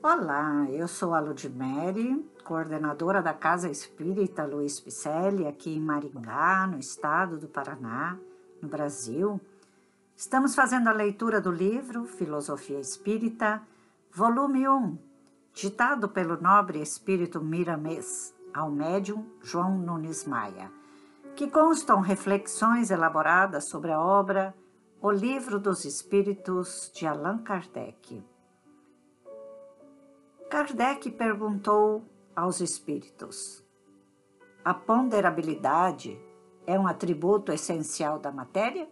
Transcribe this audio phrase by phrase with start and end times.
[0.00, 6.78] Olá, eu sou a Ludmere, coordenadora da Casa Espírita Luiz Picelli, aqui em Maringá, no
[6.78, 8.16] estado do Paraná,
[8.62, 9.40] no Brasil.
[10.14, 13.60] Estamos fazendo a leitura do livro Filosofia Espírita,
[14.12, 14.96] volume 1,
[15.52, 20.70] ditado pelo nobre espírito Miramês, ao médium João Nunes Maia,
[21.34, 24.54] que constam reflexões elaboradas sobre a obra
[25.02, 28.22] O Livro dos Espíritos de Allan Kardec.
[30.50, 32.04] Kardec perguntou
[32.34, 33.64] aos espíritos:
[34.64, 36.18] A ponderabilidade
[36.66, 38.88] é um atributo essencial da matéria?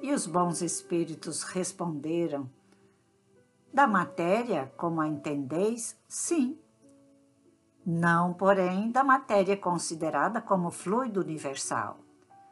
[0.00, 2.50] E os bons espíritos responderam:
[3.72, 6.58] Da matéria, como a entendeis, sim
[7.90, 12.00] não, porém, da matéria considerada como fluido universal.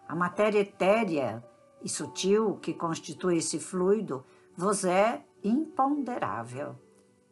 [0.08, 1.44] A matéria etérea
[1.82, 4.24] e sutil que constitui esse fluido
[4.56, 6.85] vos é imponderável.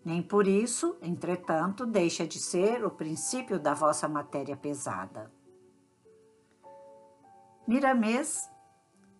[0.04, 5.32] Nem por isso, entretanto, deixa de ser o princípio da vossa matéria pesada.
[7.66, 8.50] Miramês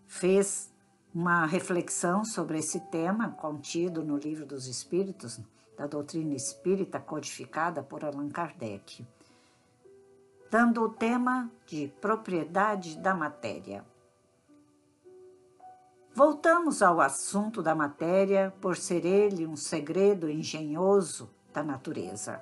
[0.07, 0.71] fez
[1.15, 5.41] uma reflexão sobre esse tema contido no Livro dos Espíritos,
[5.77, 9.07] da doutrina espírita codificada por Allan Kardec,
[10.51, 13.85] dando o tema de propriedade da matéria.
[16.17, 22.41] Voltamos ao assunto da matéria, por ser ele um segredo engenhoso da natureza.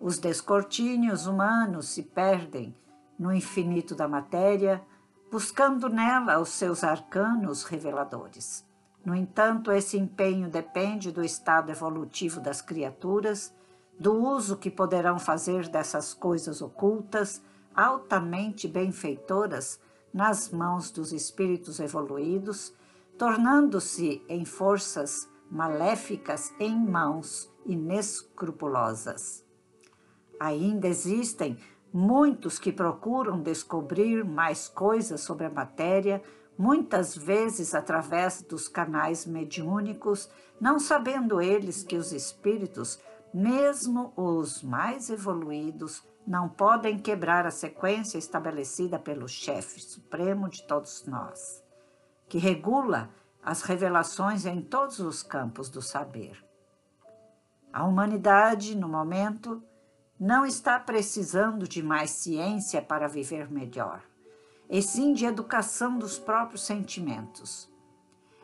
[0.00, 2.76] Os descortínios humanos se perdem
[3.18, 4.80] no infinito da matéria,
[5.32, 8.64] buscando nela os seus arcanos reveladores.
[9.04, 13.52] No entanto, esse empenho depende do estado evolutivo das criaturas,
[13.98, 17.42] do uso que poderão fazer dessas coisas ocultas,
[17.74, 19.80] altamente benfeitoras,
[20.12, 22.74] nas mãos dos espíritos evoluídos,
[23.16, 29.44] tornando-se em forças maléficas em mãos inescrupulosas.
[30.38, 31.58] Ainda existem
[31.92, 36.22] muitos que procuram descobrir mais coisas sobre a matéria
[36.58, 40.28] muitas vezes através dos canais mediúnicos,
[40.60, 42.98] não sabendo eles que os espíritos,
[43.32, 51.06] mesmo os mais evoluídos, não podem quebrar a sequência estabelecida pelo chefe supremo de todos
[51.06, 51.64] nós,
[52.28, 53.08] que regula
[53.42, 56.44] as revelações em todos os campos do saber.
[57.72, 59.62] A humanidade, no momento,
[60.20, 64.02] não está precisando de mais ciência para viver melhor
[64.68, 67.72] e sim de educação dos próprios sentimentos.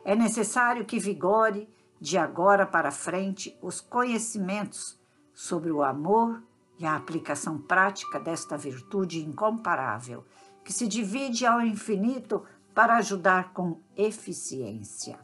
[0.03, 1.69] É necessário que vigore,
[2.01, 4.99] de agora para frente, os conhecimentos
[5.35, 6.41] sobre o amor
[6.77, 10.25] e a aplicação prática desta virtude incomparável,
[10.63, 12.43] que se divide ao infinito
[12.73, 15.19] para ajudar com eficiência.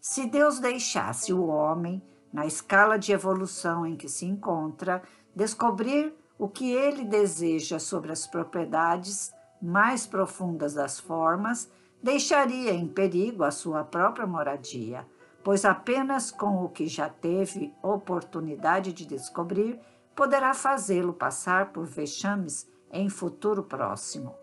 [0.00, 2.02] Se Deus deixasse o homem,
[2.32, 5.02] na escala de evolução em que se encontra,
[5.36, 11.70] descobrir o que ele deseja sobre as propriedades mais profundas das formas,
[12.02, 15.06] deixaria em perigo a sua própria moradia,
[15.44, 19.78] pois apenas com o que já teve oportunidade de descobrir
[20.14, 24.34] poderá fazê-lo passar por vexames em futuro próximo.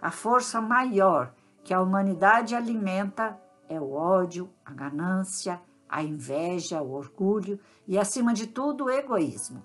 [0.00, 1.32] A força maior
[1.64, 3.38] que a humanidade alimenta
[3.68, 9.64] é o ódio, a ganância, a inveja, o orgulho e, acima de tudo, o egoísmo.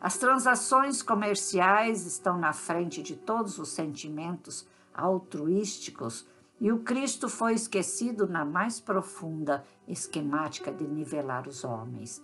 [0.00, 6.26] As transações comerciais estão na frente de todos os sentimentos altruísticos
[6.60, 12.22] e o Cristo foi esquecido na mais profunda esquemática de nivelar os homens,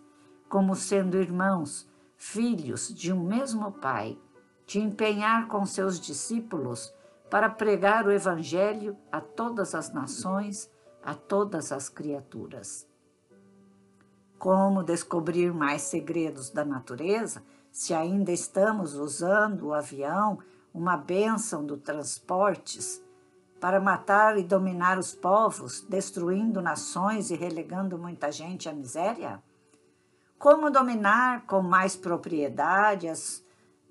[0.49, 1.90] como sendo irmãos,
[2.22, 4.19] filhos de um mesmo Pai,
[4.66, 6.92] de empenhar com seus discípulos
[7.31, 10.70] para pregar o Evangelho a todas as nações,
[11.03, 12.86] a todas as criaturas.
[14.38, 17.42] Como descobrir mais segredos da natureza?
[17.72, 20.38] se ainda estamos usando o avião,
[20.75, 23.02] uma bênção do transportes,
[23.60, 29.42] para matar e dominar os povos, destruindo nações e relegando muita gente à miséria?
[30.40, 33.44] Como dominar com mais propriedade as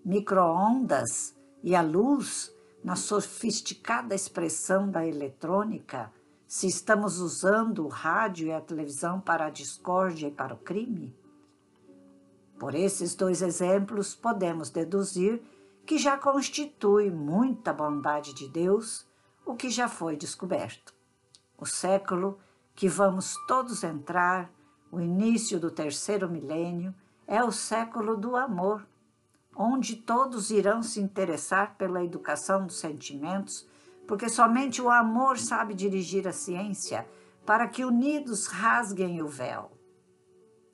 [0.03, 2.51] microondas e a luz
[2.83, 6.11] na sofisticada expressão da eletrônica,
[6.47, 11.15] se estamos usando o rádio e a televisão para a discórdia e para o crime?
[12.57, 15.43] Por esses dois exemplos, podemos deduzir
[15.85, 19.07] que já constitui muita bondade de Deus
[19.45, 20.95] o que já foi descoberto.
[21.55, 22.39] O século
[22.73, 24.51] que vamos todos entrar,
[24.91, 26.93] o início do terceiro milênio,
[27.27, 28.87] é o século do amor,
[29.55, 33.67] onde todos irão se interessar pela educação dos sentimentos,
[34.07, 37.07] porque somente o amor sabe dirigir a ciência
[37.45, 39.71] para que unidos rasguem o véu.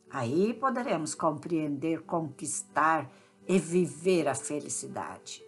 [0.09, 3.09] Aí poderemos compreender, conquistar
[3.47, 5.43] e viver a felicidade.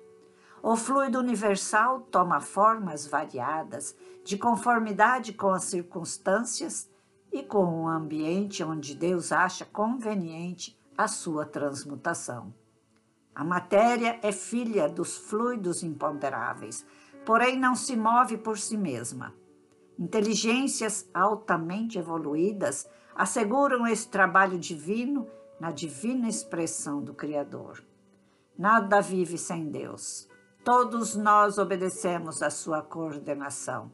[0.62, 6.90] O fluido universal toma formas variadas, de conformidade com as circunstâncias
[7.38, 12.52] e com o ambiente onde Deus acha conveniente a sua transmutação.
[13.36, 16.84] A matéria é filha dos fluidos imponderáveis,
[17.24, 19.36] porém não se move por si mesma.
[20.00, 25.28] Inteligências altamente evoluídas asseguram esse trabalho divino
[25.60, 27.84] na divina expressão do Criador.
[28.58, 30.28] Nada vive sem Deus.
[30.64, 33.92] Todos nós obedecemos à sua coordenação.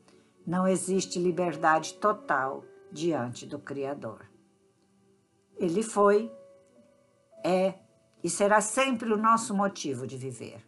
[0.48, 2.63] Não existe liberdade total
[2.94, 4.30] diante do Criador.
[5.57, 6.31] Ele foi,
[7.44, 7.75] é
[8.24, 10.63] e será sempre o nosso motivo de viver.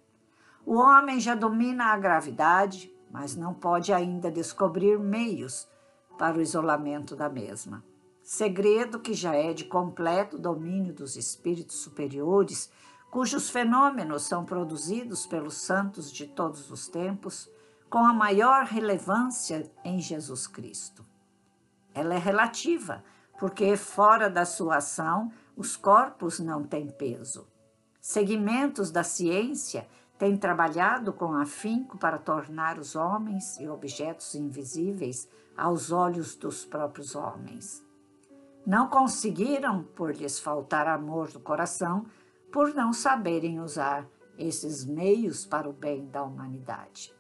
[0.66, 5.68] O homem já domina a gravidade, mas não pode ainda descobrir meios
[6.18, 7.84] para o isolamento da mesma.
[8.22, 12.70] Segredo que já é de completo domínio dos espíritos superiores,
[13.12, 17.50] cujos fenômenos são produzidos pelos santos de todos os tempos,
[17.90, 21.06] com a maior relevância em Jesus Cristo.
[21.96, 23.04] Ela é relativa,
[23.40, 27.48] porque fora da sua ação os corpos não têm peso.
[28.02, 29.88] Segmentos da ciência
[30.18, 35.28] têm trabalhado com afinco para tornar os homens e objetos invisíveis
[35.58, 37.84] aos olhos dos próprios homens.
[38.66, 42.06] Não conseguiram, por lhes faltar amor do coração,
[42.52, 44.08] por não saberem usar
[44.38, 47.14] esses meios para o bem da humanidade.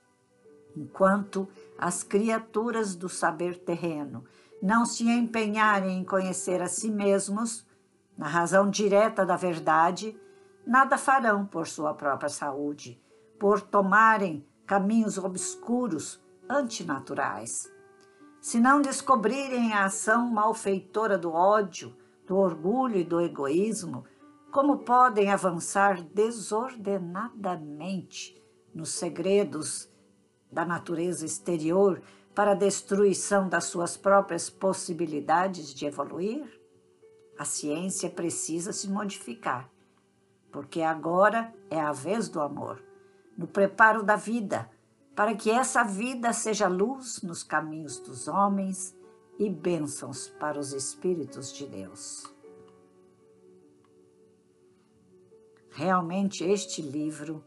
[0.75, 1.47] Enquanto
[1.77, 4.25] as criaturas do saber terreno
[4.61, 7.65] não se empenharem em conhecer a si mesmos,
[8.17, 10.17] na razão direta da verdade,
[10.65, 13.01] nada farão por sua própria saúde,
[13.39, 17.69] por tomarem caminhos obscuros, antinaturais.
[18.39, 24.05] Se não descobrirem a ação malfeitora do ódio, do orgulho e do egoísmo,
[24.51, 28.43] como podem avançar desordenadamente
[28.73, 29.87] nos segredos
[30.51, 32.01] da natureza exterior
[32.35, 36.43] para a destruição das suas próprias possibilidades de evoluir?
[37.39, 39.71] A ciência precisa se modificar,
[40.51, 42.83] porque agora é a vez do amor,
[43.37, 44.69] no preparo da vida,
[45.15, 48.93] para que essa vida seja luz nos caminhos dos homens
[49.39, 52.23] e bênçãos para os espíritos de Deus.
[55.71, 57.43] Realmente, este livro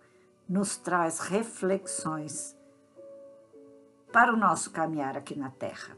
[0.46, 2.57] nos traz reflexões
[4.12, 5.96] para o nosso caminhar aqui na Terra.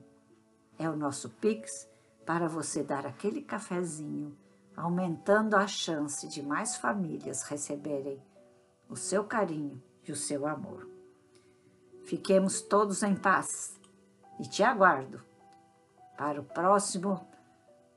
[0.79, 1.91] É o nosso Pix
[2.25, 4.35] para você dar aquele cafezinho,
[4.77, 8.21] aumentando a chance de mais famílias receberem
[8.89, 10.89] o seu carinho e o seu amor.
[12.05, 13.79] Fiquemos todos em paz
[14.39, 15.23] e te aguardo
[16.17, 17.27] para o próximo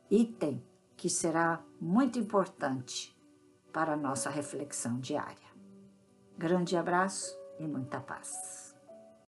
[0.10, 0.64] item
[0.96, 3.16] que será muito importante
[3.74, 5.46] para a nossa reflexão diária.
[6.38, 8.65] Grande abraço e muita paz.